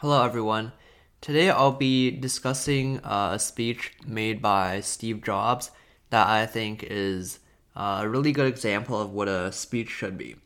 Hello, 0.00 0.24
everyone. 0.24 0.72
Today 1.20 1.50
I'll 1.50 1.72
be 1.72 2.10
discussing 2.10 3.00
a 3.04 3.38
speech 3.38 3.92
made 4.06 4.40
by 4.40 4.80
Steve 4.80 5.22
Jobs 5.22 5.72
that 6.08 6.26
I 6.26 6.46
think 6.46 6.82
is 6.82 7.38
a 7.76 8.08
really 8.08 8.32
good 8.32 8.46
example 8.46 8.98
of 8.98 9.12
what 9.12 9.28
a 9.28 9.52
speech 9.52 9.90
should 9.90 10.16
be. 10.16 10.36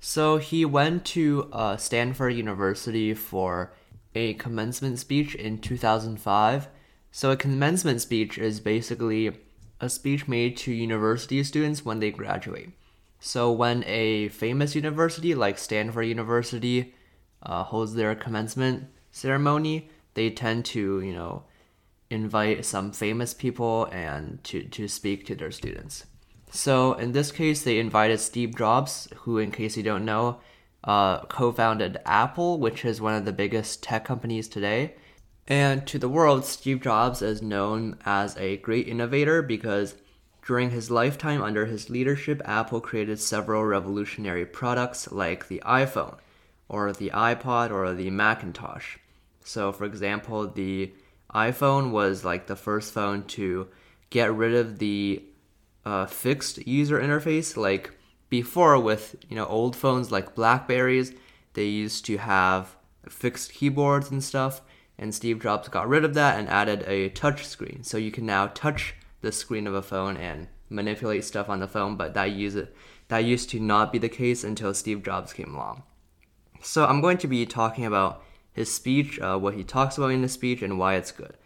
So 0.00 0.38
he 0.38 0.64
went 0.64 1.04
to 1.14 1.48
uh, 1.52 1.76
Stanford 1.76 2.34
University 2.34 3.14
for 3.14 3.72
a 4.16 4.34
commencement 4.34 4.98
speech 4.98 5.36
in 5.36 5.58
2005. 5.58 6.66
So 7.12 7.30
a 7.30 7.36
commencement 7.36 8.00
speech 8.00 8.36
is 8.36 8.58
basically 8.58 9.30
a 9.80 9.88
speech 9.88 10.26
made 10.26 10.56
to 10.56 10.72
university 10.72 11.44
students 11.44 11.84
when 11.84 12.00
they 12.00 12.10
graduate. 12.10 12.70
So 13.20 13.52
when 13.52 13.84
a 13.84 14.26
famous 14.30 14.74
university 14.74 15.36
like 15.36 15.56
Stanford 15.58 16.08
University 16.08 16.94
uh, 17.44 17.62
holds 17.62 17.94
their 17.94 18.16
commencement 18.16 18.88
ceremony, 19.14 19.88
they 20.14 20.28
tend 20.28 20.64
to, 20.64 21.00
you 21.00 21.12
know, 21.12 21.44
invite 22.10 22.64
some 22.64 22.92
famous 22.92 23.32
people 23.32 23.86
and 23.92 24.42
to, 24.44 24.64
to 24.64 24.88
speak 24.88 25.24
to 25.26 25.34
their 25.34 25.52
students. 25.52 26.04
So 26.50 26.94
in 26.94 27.12
this 27.12 27.30
case, 27.32 27.62
they 27.62 27.78
invited 27.78 28.18
Steve 28.20 28.56
Jobs, 28.56 29.08
who, 29.18 29.38
in 29.38 29.50
case 29.52 29.76
you 29.76 29.82
don't 29.82 30.04
know, 30.04 30.40
uh, 30.82 31.20
co-founded 31.26 31.98
Apple, 32.04 32.58
which 32.58 32.84
is 32.84 33.00
one 33.00 33.14
of 33.14 33.24
the 33.24 33.32
biggest 33.32 33.82
tech 33.82 34.04
companies 34.04 34.48
today. 34.48 34.94
And 35.46 35.86
to 35.86 35.98
the 35.98 36.08
world, 36.08 36.44
Steve 36.44 36.82
Jobs 36.82 37.22
is 37.22 37.40
known 37.40 37.96
as 38.04 38.36
a 38.36 38.58
great 38.58 38.88
innovator 38.88 39.42
because 39.42 39.94
during 40.44 40.70
his 40.70 40.90
lifetime 40.90 41.42
under 41.42 41.66
his 41.66 41.88
leadership, 41.88 42.42
Apple 42.44 42.80
created 42.80 43.20
several 43.20 43.64
revolutionary 43.64 44.44
products 44.44 45.10
like 45.10 45.48
the 45.48 45.62
iPhone, 45.64 46.18
or 46.68 46.92
the 46.92 47.10
iPod, 47.10 47.70
or 47.70 47.94
the 47.94 48.10
Macintosh. 48.10 48.96
So, 49.44 49.70
for 49.72 49.84
example, 49.84 50.48
the 50.48 50.92
iPhone 51.32 51.90
was 51.90 52.24
like 52.24 52.46
the 52.46 52.56
first 52.56 52.92
phone 52.92 53.24
to 53.24 53.68
get 54.10 54.34
rid 54.34 54.54
of 54.54 54.78
the 54.78 55.22
uh, 55.84 56.06
fixed 56.06 56.66
user 56.66 56.98
interface. 56.98 57.56
Like 57.56 57.92
before, 58.30 58.78
with 58.78 59.16
you 59.28 59.36
know 59.36 59.46
old 59.46 59.76
phones 59.76 60.10
like 60.10 60.34
Blackberries, 60.34 61.12
they 61.52 61.66
used 61.66 62.06
to 62.06 62.16
have 62.16 62.74
fixed 63.08 63.52
keyboards 63.52 64.10
and 64.10 64.24
stuff. 64.24 64.62
And 64.96 65.14
Steve 65.14 65.42
Jobs 65.42 65.68
got 65.68 65.88
rid 65.88 66.04
of 66.04 66.14
that 66.14 66.38
and 66.38 66.48
added 66.48 66.84
a 66.86 67.10
touch 67.10 67.46
screen, 67.46 67.82
so 67.82 67.98
you 67.98 68.10
can 68.10 68.24
now 68.24 68.46
touch 68.48 68.94
the 69.20 69.32
screen 69.32 69.66
of 69.66 69.74
a 69.74 69.82
phone 69.82 70.16
and 70.16 70.48
manipulate 70.70 71.24
stuff 71.24 71.48
on 71.48 71.60
the 71.60 71.68
phone. 71.68 71.96
But 71.96 72.14
that 72.14 72.30
use 72.30 72.54
it 72.54 72.74
that 73.08 73.24
used 73.24 73.50
to 73.50 73.60
not 73.60 73.92
be 73.92 73.98
the 73.98 74.08
case 74.08 74.42
until 74.42 74.72
Steve 74.72 75.02
Jobs 75.02 75.32
came 75.32 75.54
along. 75.54 75.82
So 76.62 76.86
I'm 76.86 77.02
going 77.02 77.18
to 77.18 77.28
be 77.28 77.44
talking 77.44 77.84
about 77.84 78.22
his 78.54 78.72
speech, 78.72 79.20
uh, 79.20 79.36
what 79.36 79.54
he 79.54 79.64
talks 79.64 79.98
about 79.98 80.12
in 80.12 80.22
his 80.22 80.32
speech, 80.32 80.62
and 80.62 80.78
why 80.78 80.94
it's 80.94 81.12
good. 81.12 81.36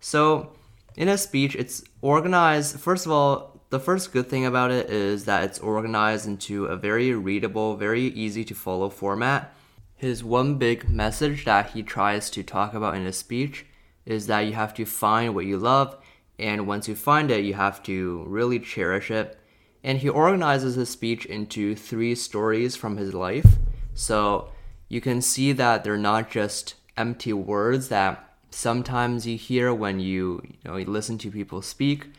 So, 0.00 0.52
in 0.96 1.08
his 1.08 1.22
speech, 1.22 1.54
it's 1.56 1.82
organized. 2.00 2.78
First 2.78 3.04
of 3.04 3.12
all, 3.12 3.60
the 3.70 3.80
first 3.80 4.12
good 4.12 4.28
thing 4.28 4.46
about 4.46 4.70
it 4.70 4.88
is 4.88 5.24
that 5.24 5.42
it's 5.42 5.58
organized 5.58 6.26
into 6.26 6.66
a 6.66 6.76
very 6.76 7.12
readable, 7.12 7.76
very 7.76 8.02
easy 8.02 8.44
to 8.44 8.54
follow 8.54 8.88
format. 8.88 9.52
His 9.96 10.22
one 10.22 10.56
big 10.58 10.88
message 10.88 11.44
that 11.44 11.70
he 11.70 11.82
tries 11.82 12.30
to 12.30 12.44
talk 12.44 12.72
about 12.72 12.94
in 12.94 13.04
his 13.04 13.18
speech 13.18 13.66
is 14.06 14.28
that 14.28 14.40
you 14.40 14.52
have 14.52 14.74
to 14.74 14.84
find 14.84 15.34
what 15.34 15.46
you 15.46 15.58
love, 15.58 15.96
and 16.38 16.68
once 16.68 16.86
you 16.86 16.94
find 16.94 17.30
it, 17.30 17.44
you 17.44 17.54
have 17.54 17.82
to 17.84 18.24
really 18.28 18.60
cherish 18.60 19.10
it. 19.10 19.38
And 19.82 19.98
he 19.98 20.08
organizes 20.08 20.76
his 20.76 20.90
speech 20.90 21.26
into 21.26 21.74
three 21.74 22.14
stories 22.14 22.76
from 22.76 22.96
his 22.96 23.12
life. 23.12 23.56
So, 23.94 24.50
you 24.88 25.00
can 25.00 25.20
see 25.20 25.52
that 25.52 25.84
they're 25.84 25.96
not 25.96 26.30
just 26.30 26.74
empty 26.96 27.32
words 27.32 27.88
that 27.88 28.34
sometimes 28.50 29.26
you 29.26 29.36
hear 29.36 29.74
when 29.74 29.98
you, 30.00 30.40
you 30.44 30.70
know 30.70 30.76
you 30.76 30.86
listen 30.86 31.18
to 31.18 31.30
people 31.30 31.62
speak, 31.62 32.10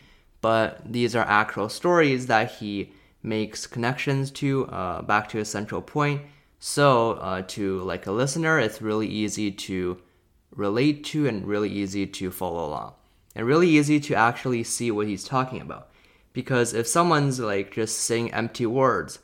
but 0.41 0.81
these 0.85 1.15
are 1.15 1.25
actual 1.25 1.69
stories 1.69 2.27
that 2.27 2.51
he 2.53 2.91
makes 3.23 3.65
connections 3.65 4.29
to 4.31 4.67
uh, 4.67 5.01
back 5.01 5.29
to 5.29 5.39
a 5.39 5.45
central 5.45 5.81
point. 5.81 6.21
So 6.59 7.13
uh, 7.13 7.43
to 7.49 7.79
like 7.81 8.07
a 8.07 8.11
listener, 8.11 8.59
it's 8.59 8.81
really 8.81 9.07
easy 9.07 9.51
to 9.51 9.99
relate 10.51 11.03
to 11.05 11.27
and 11.27 11.45
really 11.45 11.69
easy 11.69 12.05
to 12.07 12.31
follow 12.31 12.65
along, 12.67 12.93
and 13.35 13.45
really 13.45 13.69
easy 13.69 13.99
to 14.01 14.15
actually 14.15 14.63
see 14.63 14.91
what 14.91 15.07
he's 15.07 15.23
talking 15.23 15.61
about. 15.61 15.89
Because 16.33 16.73
if 16.73 16.87
someone's 16.87 17.39
like 17.39 17.73
just 17.73 17.99
saying 17.99 18.33
empty 18.33 18.65
words, 18.65 19.19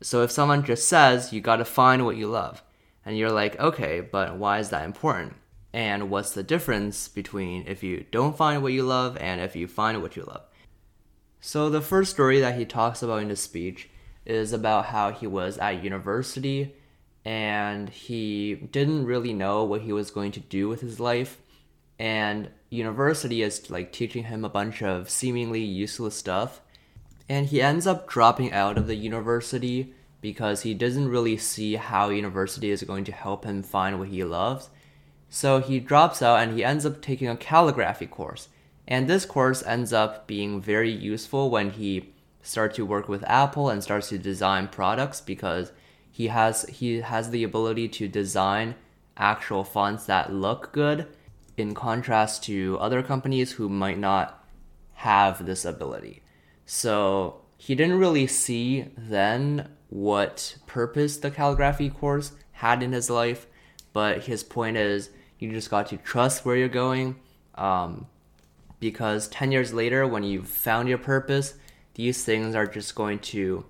so 0.00 0.22
if 0.22 0.30
someone 0.30 0.64
just 0.64 0.86
says 0.86 1.32
you 1.32 1.40
gotta 1.40 1.64
find 1.64 2.04
what 2.04 2.16
you 2.16 2.28
love, 2.28 2.62
and 3.04 3.16
you're 3.16 3.30
like, 3.30 3.58
okay, 3.58 4.00
but 4.00 4.36
why 4.36 4.58
is 4.58 4.70
that 4.70 4.84
important? 4.84 5.34
And 5.72 6.08
what's 6.10 6.32
the 6.32 6.42
difference 6.42 7.08
between 7.08 7.66
if 7.66 7.82
you 7.82 8.06
don't 8.10 8.36
find 8.36 8.62
what 8.62 8.72
you 8.72 8.84
love 8.84 9.16
and 9.16 9.40
if 9.40 9.56
you 9.56 9.66
find 9.66 10.00
what 10.00 10.16
you 10.16 10.22
love? 10.22 10.42
So, 11.40 11.68
the 11.68 11.82
first 11.82 12.12
story 12.12 12.40
that 12.40 12.56
he 12.56 12.64
talks 12.64 13.02
about 13.02 13.22
in 13.22 13.28
his 13.28 13.40
speech 13.40 13.90
is 14.24 14.52
about 14.52 14.86
how 14.86 15.10
he 15.10 15.26
was 15.26 15.58
at 15.58 15.84
university 15.84 16.74
and 17.24 17.88
he 17.88 18.54
didn't 18.54 19.06
really 19.06 19.32
know 19.32 19.64
what 19.64 19.82
he 19.82 19.92
was 19.92 20.10
going 20.10 20.32
to 20.32 20.40
do 20.40 20.68
with 20.68 20.80
his 20.80 21.00
life. 21.00 21.38
And 21.98 22.50
university 22.70 23.42
is 23.42 23.70
like 23.70 23.92
teaching 23.92 24.24
him 24.24 24.44
a 24.44 24.48
bunch 24.48 24.82
of 24.82 25.08
seemingly 25.08 25.62
useless 25.62 26.14
stuff. 26.14 26.60
And 27.28 27.46
he 27.46 27.62
ends 27.62 27.86
up 27.86 28.08
dropping 28.08 28.52
out 28.52 28.76
of 28.76 28.86
the 28.86 28.96
university 28.96 29.94
because 30.24 30.62
he 30.62 30.72
doesn't 30.72 31.10
really 31.10 31.36
see 31.36 31.74
how 31.74 32.08
university 32.08 32.70
is 32.70 32.82
going 32.82 33.04
to 33.04 33.12
help 33.12 33.44
him 33.44 33.62
find 33.62 33.98
what 33.98 34.08
he 34.08 34.24
loves. 34.24 34.70
So 35.28 35.60
he 35.60 35.78
drops 35.78 36.22
out 36.22 36.40
and 36.40 36.54
he 36.56 36.64
ends 36.64 36.86
up 36.86 37.02
taking 37.02 37.28
a 37.28 37.36
calligraphy 37.36 38.06
course. 38.06 38.48
And 38.88 39.06
this 39.06 39.26
course 39.26 39.62
ends 39.64 39.92
up 39.92 40.26
being 40.26 40.62
very 40.62 40.90
useful 40.90 41.50
when 41.50 41.72
he 41.72 42.14
starts 42.40 42.76
to 42.76 42.86
work 42.86 43.06
with 43.06 43.22
Apple 43.24 43.68
and 43.68 43.82
starts 43.82 44.08
to 44.08 44.16
design 44.16 44.68
products 44.68 45.20
because 45.20 45.72
he 46.10 46.28
has 46.28 46.62
he 46.70 47.02
has 47.02 47.28
the 47.28 47.44
ability 47.44 47.86
to 47.88 48.08
design 48.08 48.76
actual 49.18 49.62
fonts 49.62 50.06
that 50.06 50.32
look 50.32 50.72
good 50.72 51.06
in 51.58 51.74
contrast 51.74 52.42
to 52.44 52.78
other 52.80 53.02
companies 53.02 53.52
who 53.52 53.68
might 53.68 53.98
not 53.98 54.42
have 54.94 55.44
this 55.44 55.66
ability. 55.66 56.22
So 56.64 57.42
he 57.58 57.74
didn't 57.74 57.98
really 57.98 58.26
see 58.26 58.86
then 58.96 59.68
what 59.88 60.56
purpose 60.66 61.16
the 61.16 61.30
calligraphy 61.30 61.90
course 61.90 62.32
had 62.52 62.82
in 62.82 62.92
his 62.92 63.10
life, 63.10 63.46
but 63.92 64.24
his 64.24 64.42
point 64.42 64.76
is 64.76 65.10
you 65.38 65.50
just 65.50 65.70
got 65.70 65.88
to 65.88 65.96
trust 65.96 66.44
where 66.44 66.56
you're 66.56 66.68
going. 66.68 67.16
Um, 67.54 68.06
because 68.80 69.28
10 69.28 69.52
years 69.52 69.72
later, 69.72 70.06
when 70.06 70.24
you've 70.24 70.48
found 70.48 70.88
your 70.88 70.98
purpose, 70.98 71.54
these 71.94 72.24
things 72.24 72.54
are 72.54 72.66
just 72.66 72.94
going 72.94 73.18
to, 73.20 73.64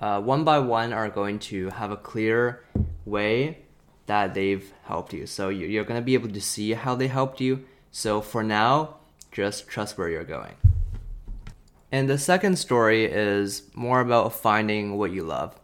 uh, 0.00 0.20
one 0.20 0.44
by 0.44 0.58
one, 0.58 0.92
are 0.92 1.08
going 1.08 1.38
to 1.38 1.70
have 1.70 1.90
a 1.90 1.96
clear 1.96 2.64
way 3.04 3.58
that 4.06 4.34
they've 4.34 4.72
helped 4.84 5.12
you. 5.12 5.26
So 5.26 5.48
you're 5.48 5.84
going 5.84 6.00
to 6.00 6.04
be 6.04 6.14
able 6.14 6.28
to 6.30 6.40
see 6.40 6.72
how 6.72 6.94
they 6.94 7.08
helped 7.08 7.40
you. 7.40 7.64
So 7.90 8.20
for 8.20 8.42
now, 8.42 8.96
just 9.32 9.68
trust 9.68 9.96
where 9.96 10.08
you're 10.08 10.24
going. 10.24 10.54
And 11.94 12.08
the 12.08 12.18
second 12.18 12.56
story 12.58 13.04
is 13.04 13.70
more 13.72 14.00
about 14.00 14.32
finding 14.32 14.98
what 14.98 15.12
you 15.12 15.22
love. 15.22 15.54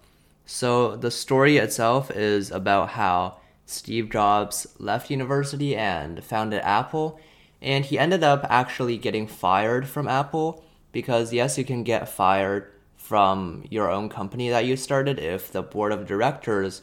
So 0.47 0.95
the 0.95 1.11
story 1.11 1.57
itself 1.57 2.09
is 2.09 2.53
about 2.53 2.91
how 2.91 3.39
Steve 3.67 4.11
Jobs 4.11 4.69
left 4.79 5.11
university 5.11 5.75
and 5.75 6.23
founded 6.23 6.61
Apple, 6.63 7.19
and 7.61 7.85
he 7.85 7.99
ended 7.99 8.23
up 8.23 8.47
actually 8.49 8.97
getting 8.97 9.27
fired 9.27 9.89
from 9.89 10.07
Apple 10.07 10.63
because, 10.93 11.33
yes, 11.33 11.59
you 11.59 11.65
can 11.65 11.83
get 11.83 12.09
fired 12.09 12.71
from 12.97 13.65
your 13.69 13.91
own 13.91 14.09
company 14.09 14.49
that 14.51 14.67
you 14.67 14.77
started 14.77 15.19
if 15.19 15.51
the 15.51 15.63
board 15.63 15.91
of 15.91 16.07
directors, 16.07 16.83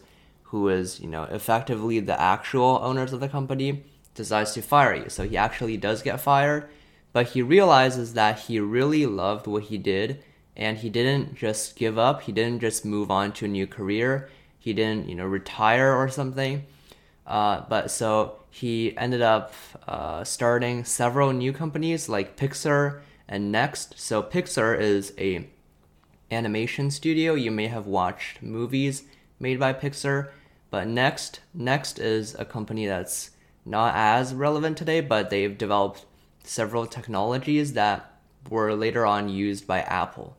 who 0.52 0.68
is, 0.68 1.00
you 1.00 1.08
know, 1.08 1.24
effectively 1.24 2.02
the 2.02 2.20
actual 2.20 2.82
owners 2.84 3.14
of 3.14 3.22
the 3.22 3.30
company, 3.30 3.86
decides 4.14 4.52
to 4.52 4.62
fire 4.62 4.94
you. 4.94 5.08
So 5.08 5.24
he 5.24 5.38
actually 5.38 5.78
does 5.78 6.02
get 6.02 6.20
fired 6.20 6.68
but 7.18 7.30
he 7.30 7.42
realizes 7.42 8.14
that 8.14 8.42
he 8.42 8.60
really 8.60 9.08
loved 9.08 9.48
what 9.48 9.64
he 9.64 9.78
did 9.80 10.24
and 10.56 10.78
he 10.78 10.88
didn't 10.88 11.34
just 11.34 11.76
give 11.76 11.98
up. 11.98 12.22
He 12.22 12.32
didn't 12.32 12.60
just 12.60 12.86
move 12.86 13.10
on 13.10 13.32
to 13.32 13.46
a 13.46 13.48
new 13.48 13.66
career. 13.66 14.30
He 14.60 14.72
didn't 14.72 15.10
you 15.10 15.16
know 15.16 15.26
retire 15.26 15.92
or 15.96 16.10
something. 16.10 16.68
Uh, 17.26 17.62
but 17.68 17.90
so 17.90 18.36
he 18.52 18.96
ended 18.98 19.24
up 19.24 19.52
uh, 19.88 20.24
starting 20.24 20.86
several 20.86 21.34
new 21.34 21.52
companies 21.52 22.08
like 22.08 22.38
pixar 22.38 23.02
and 23.28 23.52
next. 23.52 24.00
So 24.00 24.22
pixar 24.22 24.80
is 24.80 25.12
a 25.18 25.50
animation 26.30 26.92
studio. 26.92 27.34
You 27.34 27.50
may 27.50 27.66
have 27.66 27.88
watched 27.88 28.44
movies 28.44 29.06
made 29.40 29.60
by 29.60 29.74
pixar 29.74 30.30
but 30.70 30.88
next 30.88 31.40
next 31.52 31.98
is 31.98 32.36
a 32.36 32.46
company 32.46 32.86
that's 32.86 33.32
not 33.66 33.96
as 33.96 34.36
relevant 34.36 34.78
today 34.78 35.02
but 35.02 35.32
they've 35.32 35.58
developed 35.58 36.06
several 36.48 36.86
technologies 36.86 37.74
that 37.74 38.20
were 38.50 38.74
later 38.74 39.06
on 39.06 39.30
used 39.30 39.68
by 39.68 39.82
Apple. 39.82 40.38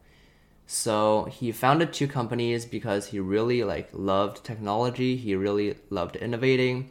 So 0.67 1.25
he 1.25 1.53
founded 1.53 1.93
two 1.93 2.09
companies 2.09 2.67
because 2.67 3.07
he 3.07 3.21
really 3.21 3.65
like 3.65 3.89
loved 3.93 4.45
technology, 4.45 5.17
he 5.17 5.35
really 5.35 5.77
loved 5.91 6.17
innovating. 6.17 6.91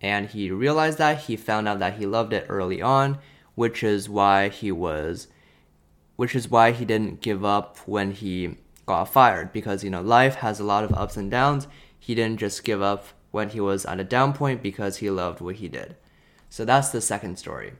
and 0.00 0.28
he 0.28 0.50
realized 0.50 0.98
that 0.98 1.22
he 1.24 1.36
found 1.36 1.66
out 1.66 1.80
that 1.80 1.98
he 1.98 2.06
loved 2.06 2.32
it 2.32 2.46
early 2.48 2.80
on, 2.80 3.18
which 3.56 3.82
is 3.82 4.08
why 4.08 4.48
he 4.48 4.70
was 4.70 5.28
which 6.16 6.34
is 6.34 6.50
why 6.50 6.72
he 6.72 6.84
didn't 6.84 7.20
give 7.20 7.44
up 7.44 7.78
when 7.86 8.10
he 8.10 8.56
got 8.86 9.04
fired 9.04 9.52
because 9.52 9.84
you 9.84 9.90
know 9.90 10.02
life 10.02 10.36
has 10.36 10.58
a 10.58 10.64
lot 10.64 10.84
of 10.84 10.92
ups 10.92 11.16
and 11.16 11.30
downs. 11.30 11.66
He 11.98 12.14
didn't 12.14 12.40
just 12.40 12.64
give 12.64 12.82
up 12.82 13.06
when 13.30 13.50
he 13.50 13.60
was 13.60 13.84
at 13.86 14.00
a 14.00 14.04
down 14.04 14.32
point 14.32 14.62
because 14.62 14.96
he 14.98 15.10
loved 15.10 15.40
what 15.40 15.56
he 15.56 15.68
did. 15.68 15.96
So 16.50 16.64
that's 16.64 16.88
the 16.90 17.00
second 17.00 17.38
story. 17.38 17.74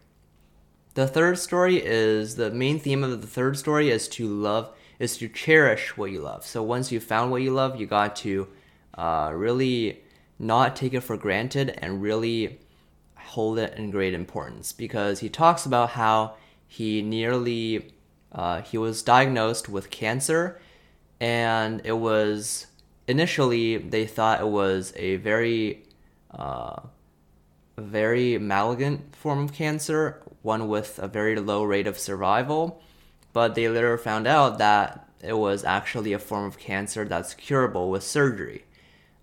The 0.98 1.06
third 1.06 1.38
story 1.38 1.76
is 1.76 2.34
the 2.34 2.50
main 2.50 2.80
theme 2.80 3.04
of 3.04 3.20
the 3.20 3.26
third 3.28 3.56
story 3.56 3.88
is 3.88 4.08
to 4.08 4.26
love 4.26 4.74
is 4.98 5.16
to 5.18 5.28
cherish 5.28 5.96
what 5.96 6.10
you 6.10 6.20
love. 6.20 6.44
So 6.44 6.60
once 6.60 6.90
you 6.90 6.98
found 6.98 7.30
what 7.30 7.40
you 7.40 7.52
love, 7.52 7.78
you 7.80 7.86
got 7.86 8.16
to 8.16 8.48
uh, 8.94 9.30
really 9.32 10.02
not 10.40 10.74
take 10.74 10.94
it 10.94 11.02
for 11.02 11.16
granted 11.16 11.78
and 11.78 12.02
really 12.02 12.58
hold 13.14 13.60
it 13.60 13.74
in 13.78 13.92
great 13.92 14.12
importance 14.12 14.72
because 14.72 15.20
he 15.20 15.28
talks 15.28 15.64
about 15.64 15.90
how 15.90 16.34
he 16.66 17.00
nearly 17.00 17.92
uh, 18.32 18.62
he 18.62 18.76
was 18.76 19.00
diagnosed 19.00 19.68
with 19.68 19.90
cancer 19.90 20.60
and 21.20 21.80
it 21.84 21.98
was 21.98 22.66
initially 23.06 23.76
they 23.76 24.04
thought 24.04 24.40
it 24.40 24.48
was 24.48 24.92
a 24.96 25.14
very 25.14 25.84
uh, 26.32 26.80
very 27.76 28.36
malignant 28.36 29.14
form 29.14 29.44
of 29.44 29.52
cancer 29.52 30.20
one 30.42 30.68
with 30.68 30.98
a 30.98 31.08
very 31.08 31.36
low 31.36 31.62
rate 31.62 31.86
of 31.86 31.98
survival 31.98 32.82
but 33.32 33.54
they 33.54 33.68
later 33.68 33.96
found 33.98 34.26
out 34.26 34.58
that 34.58 35.08
it 35.22 35.36
was 35.36 35.64
actually 35.64 36.12
a 36.12 36.18
form 36.18 36.44
of 36.44 36.58
cancer 36.58 37.04
that's 37.04 37.34
curable 37.34 37.90
with 37.90 38.02
surgery 38.02 38.64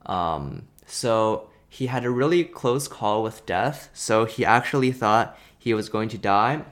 um, 0.05 0.67
so 0.85 1.49
he 1.75 1.87
had 1.87 2.05
a 2.05 2.09
really 2.09 2.45
close 2.45 2.87
call 2.87 3.21
with 3.21 3.45
death. 3.45 3.89
So 3.93 4.23
he 4.23 4.45
actually 4.45 4.93
thought 4.93 5.37
he 5.57 5.73
was 5.73 5.89
going 5.89 6.07
to 6.09 6.17
die 6.17 6.63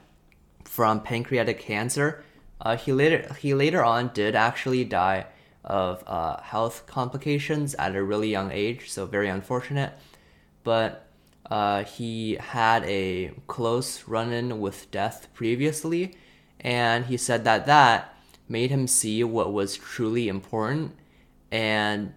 from 0.63 1.01
pancreatic 1.01 1.60
cancer. 1.60 2.24
Uh, 2.62 2.78
he 2.78 2.94
later 2.94 3.34
he 3.34 3.54
later 3.54 3.84
on 3.84 4.12
did 4.13 4.34
actually 4.34 4.86
die 4.86 5.25
of 5.63 6.04
uh, 6.07 6.42
health 6.42 6.86
complications 6.88 7.75
at 7.75 7.95
a 7.95 8.01
really 8.01 8.30
young 8.30 8.51
age, 8.51 8.90
so 8.90 9.06
very 9.06 9.28
unfortunate. 9.28 9.92
But 10.63 11.06
uh, 11.54 11.84
he 11.84 12.34
had 12.34 12.84
a 12.86 13.32
close 13.46 14.08
run-in 14.08 14.60
with 14.60 14.90
death 14.90 15.28
previously, 15.36 16.16
and 16.60 17.06
he 17.06 17.16
said 17.16 17.44
that 17.44 17.68
that 17.68 18.18
made 18.50 18.72
him 18.72 18.88
see 18.88 19.24
what 19.24 19.54
was 19.54 19.78
truly 19.78 20.28
important, 20.28 20.96
and 21.52 22.12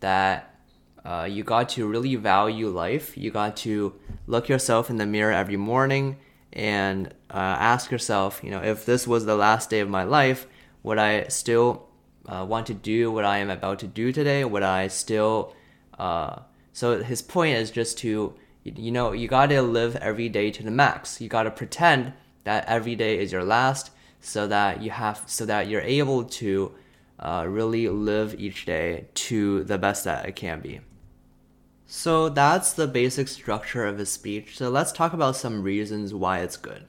that 0.00 0.56
uh, 1.04 1.24
you 1.30 1.44
got 1.44 1.68
to 1.68 1.86
really 1.86 2.16
value 2.16 2.68
life. 2.68 3.16
You 3.16 3.30
got 3.30 3.56
to 3.58 3.94
look 4.26 4.48
yourself 4.48 4.90
in 4.90 4.96
the 4.96 5.06
mirror 5.06 5.32
every 5.32 5.56
morning 5.56 6.16
and 6.52 7.14
uh, 7.30 7.56
ask 7.72 7.92
yourself, 7.92 8.40
you 8.42 8.50
know, 8.50 8.60
if 8.60 8.84
this 8.84 9.06
was 9.06 9.24
the 9.24 9.36
last 9.36 9.70
day 9.70 9.78
of 9.78 9.88
my 9.88 10.02
life, 10.02 10.48
would 10.82 10.98
I 10.98 11.28
still 11.28 11.86
uh, 12.26 12.44
want 12.44 12.66
to 12.66 12.74
do 12.74 13.12
what 13.12 13.24
I 13.24 13.38
am 13.38 13.50
about 13.50 13.78
to 13.78 13.86
do 13.86 14.10
today? 14.10 14.44
Would 14.44 14.64
I 14.64 14.88
still? 14.88 15.54
Uh, 15.96 16.40
so 16.72 17.04
his 17.04 17.22
point 17.22 17.56
is 17.56 17.70
just 17.70 17.98
to, 17.98 18.34
you 18.64 18.90
know, 18.90 19.12
you 19.12 19.28
got 19.28 19.46
to 19.46 19.62
live 19.62 19.96
every 19.96 20.28
day 20.28 20.50
to 20.50 20.62
the 20.62 20.70
max. 20.70 21.20
You 21.20 21.28
got 21.28 21.44
to 21.44 21.50
pretend 21.50 22.12
that 22.44 22.64
every 22.66 22.94
day 22.94 23.18
is 23.18 23.32
your 23.32 23.44
last, 23.44 23.90
so 24.20 24.46
that 24.48 24.82
you 24.82 24.90
have, 24.90 25.22
so 25.26 25.46
that 25.46 25.68
you're 25.68 25.80
able 25.80 26.24
to 26.24 26.74
uh, 27.18 27.46
really 27.48 27.88
live 27.88 28.38
each 28.38 28.66
day 28.66 29.06
to 29.14 29.64
the 29.64 29.78
best 29.78 30.04
that 30.04 30.26
it 30.26 30.36
can 30.36 30.60
be. 30.60 30.80
So 31.86 32.28
that's 32.28 32.72
the 32.72 32.86
basic 32.86 33.28
structure 33.28 33.84
of 33.84 33.98
his 33.98 34.10
speech. 34.10 34.56
So 34.56 34.70
let's 34.70 34.92
talk 34.92 35.12
about 35.12 35.36
some 35.36 35.62
reasons 35.62 36.14
why 36.14 36.38
it's 36.38 36.56
good. 36.56 36.84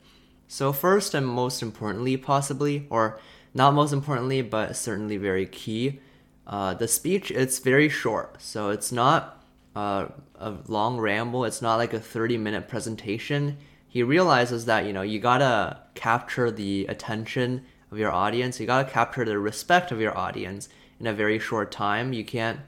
So, 0.47 0.73
first 0.73 1.13
and 1.13 1.25
most 1.25 1.61
importantly, 1.61 2.17
possibly, 2.17 2.85
or 2.89 3.19
not 3.53 3.73
most 3.73 3.93
importantly, 3.93 4.41
but 4.41 4.75
certainly 4.75 5.17
very 5.17 5.45
key, 5.45 6.01
uh, 6.45 6.73
the 6.73 6.87
speech 6.87 7.31
it's 7.31 7.59
very 7.59 7.89
short. 7.89 8.41
So 8.41 8.69
it's 8.69 8.91
not 8.91 9.40
uh, 9.75 10.07
a 10.35 10.57
long 10.67 10.99
ramble. 10.99 11.45
It's 11.45 11.61
not 11.61 11.77
like 11.77 11.93
a 11.93 11.99
thirty 11.99 12.37
minute 12.37 12.67
presentation. 12.67 13.57
He 13.87 14.03
realizes 14.03 14.65
that 14.65 14.85
you 14.85 14.93
know 14.93 15.01
you 15.01 15.19
gotta 15.19 15.81
capture 15.95 16.51
the 16.51 16.85
attention 16.87 17.63
of 17.91 17.97
your 17.97 18.11
audience. 18.11 18.59
You 18.59 18.67
gotta 18.67 18.89
capture 18.89 19.25
the 19.25 19.39
respect 19.39 19.91
of 19.91 19.99
your 19.99 20.17
audience 20.17 20.69
in 20.99 21.07
a 21.07 21.13
very 21.13 21.39
short 21.39 21.71
time. 21.71 22.13
You 22.13 22.25
can't 22.25 22.59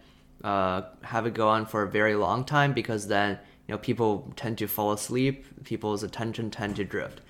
uh, 0.43 0.83
have 1.03 1.25
it 1.25 1.33
go 1.33 1.47
on 1.49 1.65
for 1.65 1.83
a 1.83 1.89
very 1.89 2.15
long 2.15 2.43
time 2.43 2.73
because 2.73 3.07
then 3.07 3.39
you 3.67 3.73
know 3.73 3.77
people 3.77 4.33
tend 4.35 4.57
to 4.59 4.67
fall 4.67 4.91
asleep, 4.91 5.45
people's 5.63 6.03
attention 6.03 6.51
tend 6.51 6.75
to 6.77 6.83
drift. 6.83 7.21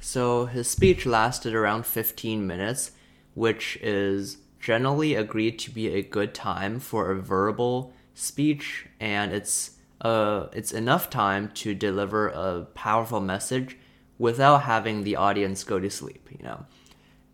So 0.00 0.46
his 0.46 0.68
speech 0.68 1.06
lasted 1.06 1.54
around 1.54 1.86
15 1.86 2.46
minutes, 2.46 2.92
which 3.32 3.78
is 3.80 4.36
generally 4.60 5.14
agreed 5.14 5.58
to 5.60 5.70
be 5.70 5.88
a 5.88 6.02
good 6.02 6.34
time 6.34 6.78
for 6.78 7.10
a 7.10 7.20
verbal 7.20 7.94
speech, 8.14 8.86
and 9.00 9.32
it's 9.32 9.72
uh, 10.00 10.48
it's 10.52 10.72
enough 10.72 11.10
time 11.10 11.50
to 11.54 11.74
deliver 11.74 12.28
a 12.28 12.66
powerful 12.74 13.20
message 13.20 13.76
without 14.18 14.62
having 14.62 15.02
the 15.02 15.16
audience 15.16 15.64
go 15.64 15.80
to 15.80 15.90
sleep, 15.90 16.28
you 16.30 16.44
know. 16.44 16.66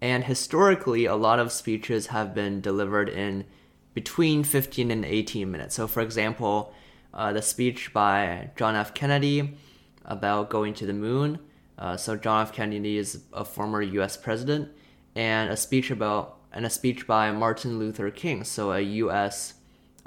And 0.01 0.25
historically, 0.25 1.05
a 1.05 1.17
lot 1.17 1.39
of 1.39 1.53
speeches 1.53 2.09
have 2.09 2.35
been 2.35 2.61
delivered 2.61 3.09
in 3.09 3.45
between 3.93 4.45
15 4.45 4.91
and 4.91 5.05
18 5.05 5.51
minutes. 5.51 5.75
So, 5.75 5.87
for 5.87 6.01
example, 6.01 6.73
uh, 7.13 7.33
the 7.33 7.43
speech 7.43 7.93
by 7.93 8.51
John 8.57 8.77
F. 8.77 8.95
Kennedy 8.95 9.59
about 10.05 10.49
going 10.49 10.75
to 10.75 10.87
the 10.87 10.95
moon. 10.95 11.39
Uh, 11.77 11.97
so, 11.97 12.17
John 12.17 12.43
F. 12.43 12.53
Kennedy 12.53 12.97
is 12.97 13.25
a 13.33 13.45
former 13.45 13.83
U.S. 13.83 14.17
president, 14.17 14.71
and 15.15 15.51
a 15.51 15.57
speech 15.57 15.91
about 15.91 16.39
and 16.53 16.67
a 16.67 16.71
speech 16.71 17.07
by 17.07 17.31
Martin 17.31 17.79
Luther 17.79 18.11
King, 18.11 18.43
so 18.43 18.73
a 18.73 18.81
U.S. 18.81 19.55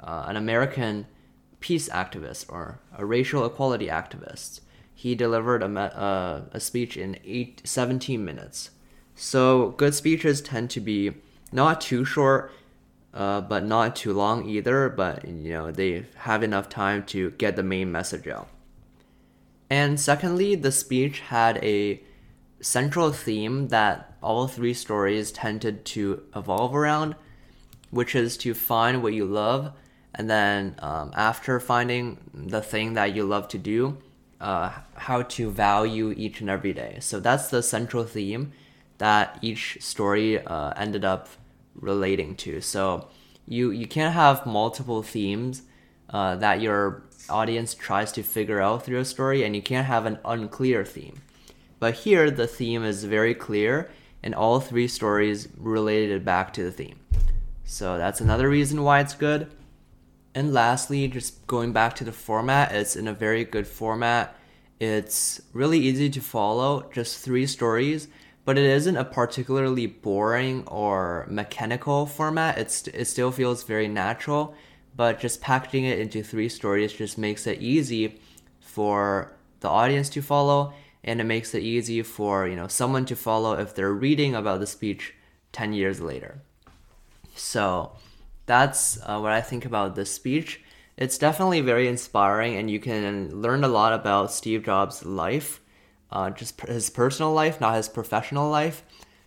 Uh, 0.04 0.26
an 0.28 0.36
American 0.36 1.06
peace 1.60 1.88
activist 1.88 2.44
or 2.48 2.78
a 2.96 3.04
racial 3.04 3.44
equality 3.44 3.86
activist. 3.86 4.60
He 4.94 5.14
delivered 5.14 5.62
a, 5.62 5.66
uh, 5.66 6.42
a 6.52 6.60
speech 6.60 6.96
in 6.96 7.18
eight, 7.24 7.62
17 7.64 8.24
minutes. 8.24 8.70
So, 9.16 9.70
good 9.70 9.94
speeches 9.94 10.40
tend 10.40 10.70
to 10.70 10.80
be 10.80 11.14
not 11.52 11.80
too 11.80 12.04
short 12.04 12.52
uh, 13.14 13.40
but 13.40 13.64
not 13.64 13.96
too 13.96 14.12
long 14.12 14.48
either. 14.48 14.88
But 14.88 15.26
you 15.26 15.52
know 15.52 15.70
they 15.70 16.06
have 16.16 16.42
enough 16.42 16.68
time 16.68 17.04
to 17.06 17.30
get 17.32 17.56
the 17.56 17.62
main 17.62 17.90
message 17.92 18.26
out. 18.26 18.48
And 19.70 19.98
secondly, 19.98 20.54
the 20.56 20.72
speech 20.72 21.20
had 21.20 21.58
a 21.64 22.02
central 22.60 23.12
theme 23.12 23.68
that 23.68 24.14
all 24.22 24.46
three 24.46 24.74
stories 24.74 25.32
tended 25.32 25.84
to 25.84 26.22
evolve 26.34 26.74
around, 26.74 27.14
which 27.90 28.14
is 28.14 28.36
to 28.38 28.54
find 28.54 29.02
what 29.02 29.14
you 29.14 29.24
love, 29.24 29.72
and 30.14 30.30
then 30.30 30.76
um, 30.78 31.12
after 31.14 31.58
finding 31.60 32.18
the 32.32 32.60
thing 32.60 32.94
that 32.94 33.14
you 33.14 33.24
love 33.24 33.48
to 33.48 33.58
do, 33.58 33.98
uh, 34.40 34.70
how 34.96 35.22
to 35.22 35.50
value 35.50 36.14
each 36.16 36.40
and 36.40 36.50
every 36.50 36.72
day. 36.72 36.98
So 37.00 37.20
that's 37.20 37.48
the 37.48 37.62
central 37.62 38.04
theme 38.04 38.52
that 38.98 39.38
each 39.42 39.78
story 39.80 40.44
uh, 40.44 40.72
ended 40.76 41.04
up 41.04 41.28
relating 41.74 42.36
to. 42.36 42.60
So 42.60 43.08
you 43.46 43.70
you 43.70 43.86
can't 43.86 44.14
have 44.14 44.46
multiple 44.46 45.02
themes 45.02 45.62
uh, 46.10 46.36
that 46.36 46.60
your 46.60 47.02
audience 47.28 47.74
tries 47.74 48.12
to 48.12 48.22
figure 48.22 48.60
out 48.60 48.84
through 48.84 49.00
a 49.00 49.04
story, 49.04 49.44
and 49.44 49.56
you 49.56 49.62
can't 49.62 49.86
have 49.86 50.06
an 50.06 50.18
unclear 50.24 50.84
theme. 50.84 51.22
But 51.80 51.94
here, 51.94 52.30
the 52.30 52.46
theme 52.46 52.84
is 52.84 53.04
very 53.04 53.34
clear, 53.34 53.90
and 54.22 54.34
all 54.34 54.60
three 54.60 54.88
stories 54.88 55.48
related 55.56 56.24
back 56.24 56.52
to 56.54 56.62
the 56.62 56.70
theme. 56.70 56.98
So 57.64 57.98
that's 57.98 58.20
another 58.20 58.48
reason 58.48 58.82
why 58.82 59.00
it's 59.00 59.14
good. 59.14 59.50
And 60.34 60.52
lastly, 60.52 61.06
just 61.08 61.46
going 61.46 61.72
back 61.72 61.94
to 61.96 62.04
the 62.04 62.12
format, 62.12 62.72
it's 62.72 62.96
in 62.96 63.06
a 63.06 63.14
very 63.14 63.44
good 63.44 63.66
format. 63.66 64.36
It's 64.80 65.40
really 65.52 65.78
easy 65.78 66.10
to 66.10 66.20
follow, 66.20 66.90
just 66.92 67.18
three 67.18 67.46
stories 67.46 68.08
but 68.44 68.58
it 68.58 68.64
isn't 68.64 68.96
a 68.96 69.04
particularly 69.04 69.86
boring 69.86 70.64
or 70.66 71.26
mechanical 71.28 72.06
format. 72.06 72.58
It's 72.58 72.86
it 72.88 73.06
still 73.06 73.30
feels 73.30 73.64
very 73.64 73.88
natural, 73.88 74.54
but 74.96 75.18
just 75.18 75.40
packaging 75.40 75.84
it 75.84 75.98
into 75.98 76.22
three 76.22 76.48
stories 76.48 76.92
just 76.92 77.16
makes 77.16 77.46
it 77.46 77.60
easy 77.60 78.20
for 78.60 79.32
the 79.60 79.68
audience 79.68 80.10
to 80.10 80.22
follow 80.22 80.74
and 81.02 81.20
it 81.20 81.24
makes 81.24 81.54
it 81.54 81.62
easy 81.62 82.02
for, 82.02 82.46
you 82.46 82.56
know, 82.56 82.66
someone 82.66 83.04
to 83.06 83.16
follow 83.16 83.54
if 83.58 83.74
they're 83.74 83.92
reading 83.92 84.34
about 84.34 84.60
the 84.60 84.66
speech 84.66 85.14
10 85.52 85.72
years 85.72 86.00
later. 86.00 86.40
So, 87.34 87.92
that's 88.46 88.98
uh, 89.04 89.18
what 89.18 89.32
I 89.32 89.40
think 89.40 89.64
about 89.64 89.94
this 89.94 90.12
speech. 90.12 90.60
It's 90.96 91.18
definitely 91.18 91.60
very 91.60 91.88
inspiring 91.88 92.56
and 92.56 92.70
you 92.70 92.78
can 92.78 93.42
learn 93.42 93.64
a 93.64 93.68
lot 93.68 93.92
about 93.92 94.32
Steve 94.32 94.64
Jobs' 94.64 95.04
life 95.04 95.60
uh, 96.14 96.30
just 96.30 96.60
his 96.62 96.88
personal 96.90 97.32
life, 97.32 97.60
not 97.60 97.74
his 97.74 97.88
professional 97.88 98.48
life. 98.48 98.82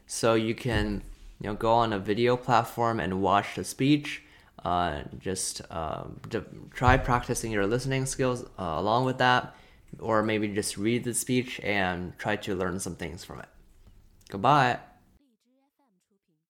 So 0.07 0.33
you 0.33 0.55
can 0.55 1.03
you 1.41 1.49
know 1.49 1.55
go 1.55 1.73
on 1.73 1.93
a 1.93 1.99
video 1.99 2.37
platform 2.37 2.99
and 2.99 3.21
watch 3.21 3.55
the 3.55 3.63
speech. 3.63 4.23
uh, 4.65 5.03
just 5.19 5.61
um, 5.71 6.19
try 6.73 6.97
practicing 6.97 7.51
your 7.51 7.67
listening 7.67 8.05
skills 8.05 8.43
uh, 8.57 8.75
along 8.77 9.05
with 9.05 9.17
that, 9.19 9.55
or 9.99 10.23
maybe 10.23 10.47
just 10.47 10.77
read 10.77 11.03
the 11.03 11.13
speech 11.13 11.59
and 11.61 12.17
try 12.17 12.35
to 12.35 12.55
learn 12.55 12.79
some 12.79 12.95
things 12.95 13.23
from 13.23 13.39
it. 13.39 13.49
Goodbye. 14.29 14.79